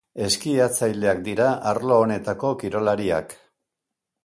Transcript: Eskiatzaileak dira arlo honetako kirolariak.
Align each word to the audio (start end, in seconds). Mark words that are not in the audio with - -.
Eskiatzaileak 0.27 1.21
dira 1.27 1.51
arlo 1.73 2.01
honetako 2.05 2.53
kirolariak. 2.65 3.39